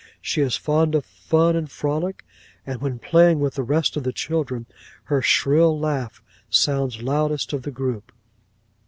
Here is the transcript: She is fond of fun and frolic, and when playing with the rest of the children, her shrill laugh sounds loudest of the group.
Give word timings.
She 0.19 0.41
is 0.41 0.55
fond 0.55 0.95
of 0.95 1.05
fun 1.05 1.55
and 1.55 1.69
frolic, 1.69 2.25
and 2.65 2.81
when 2.81 2.97
playing 2.97 3.39
with 3.39 3.53
the 3.53 3.61
rest 3.61 3.95
of 3.95 4.01
the 4.03 4.11
children, 4.11 4.65
her 5.03 5.21
shrill 5.21 5.77
laugh 5.79 6.23
sounds 6.49 7.03
loudest 7.03 7.53
of 7.53 7.61
the 7.61 7.69
group. 7.69 8.11